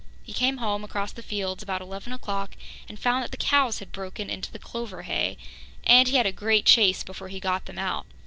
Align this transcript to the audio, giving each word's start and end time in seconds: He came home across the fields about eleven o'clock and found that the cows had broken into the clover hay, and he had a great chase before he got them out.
He 0.23 0.33
came 0.33 0.57
home 0.57 0.83
across 0.83 1.11
the 1.11 1.21
fields 1.21 1.61
about 1.61 1.79
eleven 1.79 2.11
o'clock 2.11 2.55
and 2.89 2.97
found 2.97 3.21
that 3.23 3.29
the 3.29 3.37
cows 3.37 3.77
had 3.77 3.91
broken 3.91 4.31
into 4.31 4.51
the 4.51 4.57
clover 4.57 5.03
hay, 5.03 5.37
and 5.83 6.07
he 6.07 6.17
had 6.17 6.25
a 6.25 6.31
great 6.31 6.65
chase 6.65 7.03
before 7.03 7.27
he 7.27 7.39
got 7.39 7.67
them 7.67 7.77
out. 7.77 8.07